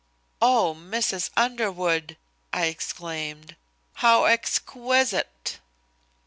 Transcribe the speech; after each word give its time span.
"Oh, 0.41 0.73
Mrs. 0.73 1.29
Underwood," 1.37 2.17
I 2.51 2.65
exclaimed. 2.65 3.55
"How 4.01 4.25
exquisite." 4.25 5.59